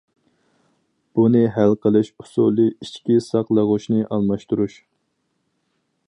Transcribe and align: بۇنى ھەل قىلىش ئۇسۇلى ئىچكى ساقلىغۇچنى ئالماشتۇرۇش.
بۇنى 1.17 1.41
ھەل 1.57 1.75
قىلىش 1.83 2.09
ئۇسۇلى 2.23 2.65
ئىچكى 2.85 3.19
ساقلىغۇچنى 3.25 4.01
ئالماشتۇرۇش. 4.17 4.79